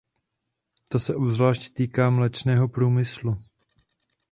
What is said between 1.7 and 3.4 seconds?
týká mléčného průmyslu.